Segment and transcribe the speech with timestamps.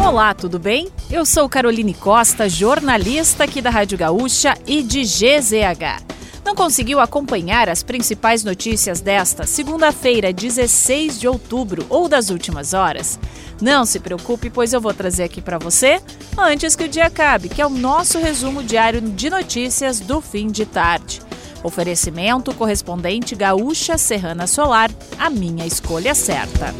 [0.00, 0.88] Olá, tudo bem?
[1.10, 6.04] Eu sou Caroline Costa, jornalista aqui da Rádio Gaúcha e de GZH.
[6.44, 13.18] Não conseguiu acompanhar as principais notícias desta segunda-feira, 16 de outubro ou das últimas horas?
[13.60, 16.00] Não se preocupe, pois eu vou trazer aqui para você
[16.38, 20.46] antes que o dia acabe, que é o nosso resumo diário de notícias do fim
[20.46, 21.20] de tarde.
[21.62, 26.72] Oferecimento correspondente Gaúcha Serrana Solar, a minha escolha certa.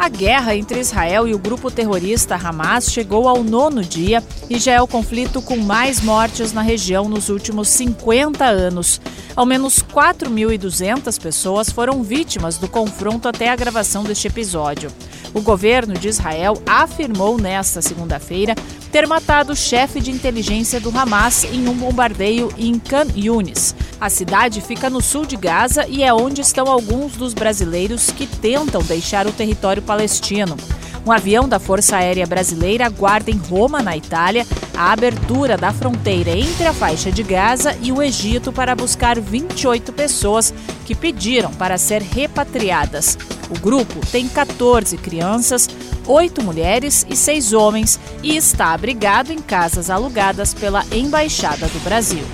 [0.00, 4.72] A guerra entre Israel e o grupo terrorista Hamas chegou ao nono dia e já
[4.72, 8.98] é o conflito com mais mortes na região nos últimos 50 anos.
[9.36, 14.90] Ao menos 4.200 pessoas foram vítimas do confronto até a gravação deste episódio.
[15.34, 18.54] O governo de Israel afirmou nesta segunda-feira
[18.90, 23.74] ter matado o chefe de inteligência do Hamas em um bombardeio em Khan Yunis.
[24.00, 28.26] A cidade fica no sul de Gaza e é onde estão alguns dos brasileiros que
[28.26, 30.56] tentam deixar o território palestino.
[31.04, 36.30] Um avião da Força Aérea Brasileira aguarda em Roma, na Itália, a abertura da fronteira
[36.30, 40.54] entre a faixa de Gaza e o Egito para buscar 28 pessoas
[40.86, 43.18] que pediram para ser repatriadas.
[43.50, 45.68] O grupo tem 14 crianças,
[46.06, 52.24] 8 mulheres e 6 homens e está abrigado em casas alugadas pela Embaixada do Brasil.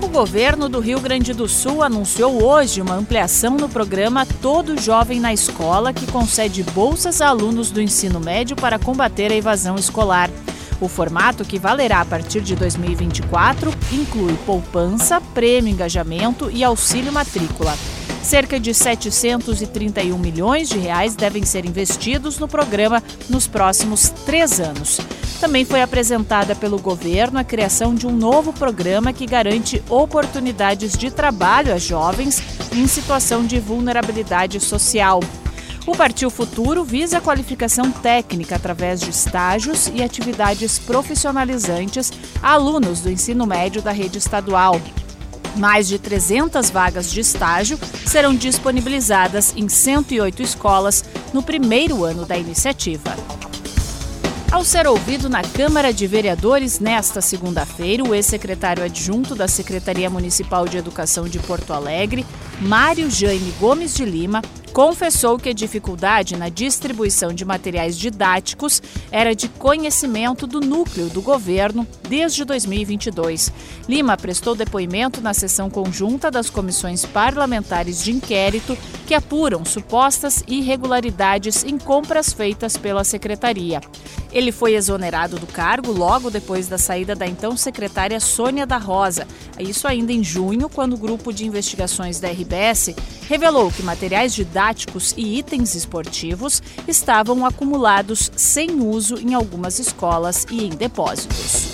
[0.00, 5.18] O governo do Rio Grande do Sul anunciou hoje uma ampliação no programa Todo Jovem
[5.18, 10.30] na Escola, que concede bolsas a alunos do ensino médio para combater a evasão escolar.
[10.80, 17.74] O formato, que valerá a partir de 2024, inclui poupança, prêmio engajamento e auxílio matrícula.
[18.22, 25.00] Cerca de 731 milhões de reais devem ser investidos no programa nos próximos três anos.
[25.40, 31.10] Também foi apresentada pelo governo a criação de um novo programa que garante oportunidades de
[31.10, 32.42] trabalho a jovens
[32.72, 35.20] em situação de vulnerabilidade social.
[35.86, 43.00] O Partiu Futuro visa a qualificação técnica através de estágios e atividades profissionalizantes a alunos
[43.00, 44.80] do ensino médio da rede estadual.
[45.56, 52.36] Mais de 300 vagas de estágio serão disponibilizadas em 108 escolas no primeiro ano da
[52.36, 53.14] iniciativa.
[54.50, 60.66] Ao ser ouvido na Câmara de Vereadores nesta segunda-feira, o ex-secretário adjunto da Secretaria Municipal
[60.68, 62.24] de Educação de Porto Alegre,
[62.60, 64.40] Mário Jaime Gomes de Lima,
[64.72, 71.22] confessou que a dificuldade na distribuição de materiais didáticos era de conhecimento do núcleo do
[71.22, 73.50] governo desde 2022.
[73.88, 78.76] Lima prestou depoimento na sessão conjunta das comissões parlamentares de inquérito
[79.06, 83.80] que apuram supostas irregularidades em compras feitas pela secretaria.
[84.36, 89.26] Ele foi exonerado do cargo logo depois da saída da então secretária Sônia da Rosa.
[89.58, 92.94] Isso ainda em junho, quando o grupo de investigações da RBS
[93.30, 100.66] revelou que materiais didáticos e itens esportivos estavam acumulados sem uso em algumas escolas e
[100.66, 101.68] em depósitos.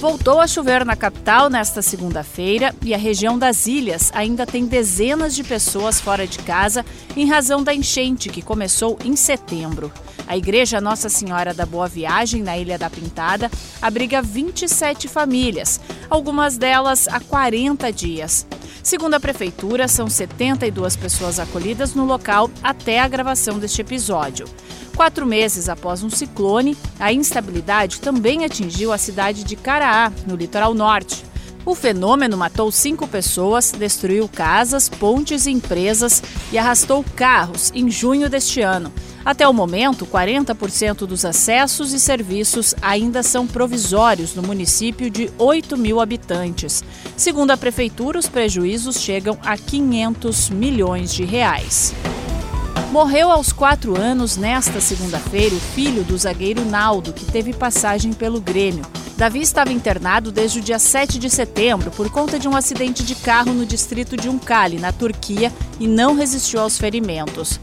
[0.00, 5.34] Voltou a chover na capital nesta segunda-feira e a região das ilhas ainda tem dezenas
[5.34, 6.82] de pessoas fora de casa
[7.14, 9.92] em razão da enchente que começou em setembro.
[10.26, 13.50] A Igreja Nossa Senhora da Boa Viagem, na Ilha da Pintada,
[13.80, 18.46] abriga 27 famílias, algumas delas há 40 dias.
[18.82, 24.46] Segundo a Prefeitura, são 72 pessoas acolhidas no local até a gravação deste episódio.
[24.96, 30.72] Quatro meses após um ciclone, a instabilidade também atingiu a cidade de Caraá, no litoral
[30.72, 31.24] norte.
[31.66, 36.22] O fenômeno matou cinco pessoas, destruiu casas, pontes e empresas
[36.52, 38.92] e arrastou carros em junho deste ano.
[39.26, 45.76] Até o momento, 40% dos acessos e serviços ainda são provisórios no município de 8
[45.76, 46.84] mil habitantes.
[47.16, 51.92] Segundo a Prefeitura, os prejuízos chegam a 500 milhões de reais.
[52.92, 58.40] Morreu aos quatro anos, nesta segunda-feira, o filho do zagueiro Naldo, que teve passagem pelo
[58.40, 58.86] Grêmio.
[59.16, 63.16] Davi estava internado desde o dia 7 de setembro por conta de um acidente de
[63.16, 67.58] carro no distrito de Uncali, na Turquia, e não resistiu aos ferimentos.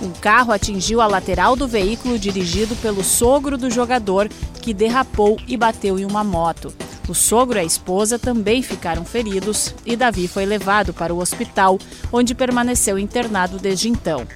[0.00, 4.28] Um carro atingiu a lateral do veículo dirigido pelo sogro do jogador,
[4.62, 6.72] que derrapou e bateu em uma moto.
[7.08, 11.78] O sogro e a esposa também ficaram feridos e Davi foi levado para o hospital,
[12.12, 14.26] onde permaneceu internado desde então.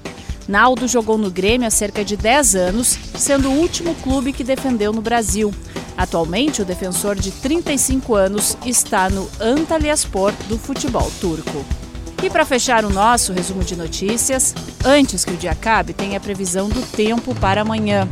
[0.48, 4.92] Naldo jogou no Grêmio há cerca de 10 anos, sendo o último clube que defendeu
[4.92, 5.54] no Brasil.
[5.96, 11.64] Atualmente, o defensor de 35 anos está no Antalyaspor do futebol turco.
[12.22, 14.54] E para fechar o nosso resumo de notícias,
[14.84, 18.08] antes que o dia acabe, tem a previsão do tempo para amanhã.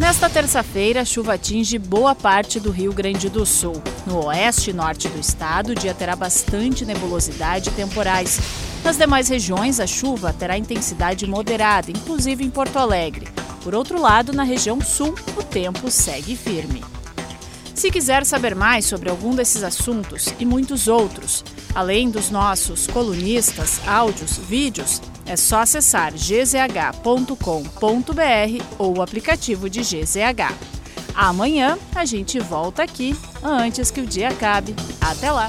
[0.00, 3.80] Nesta terça-feira, a chuva atinge boa parte do Rio Grande do Sul.
[4.04, 8.40] No oeste e norte do estado, o dia terá bastante nebulosidade e temporais.
[8.82, 13.28] Nas demais regiões, a chuva terá intensidade moderada, inclusive em Porto Alegre.
[13.62, 16.82] Por outro lado, na região sul, o tempo segue firme.
[17.76, 21.44] Se quiser saber mais sobre algum desses assuntos e muitos outros,
[21.74, 27.34] além dos nossos colunistas, áudios, vídeos, é só acessar gzh.com.br
[28.78, 30.54] ou o aplicativo de GZH.
[31.14, 34.74] Amanhã a gente volta aqui antes que o dia acabe.
[35.00, 35.46] Até lá!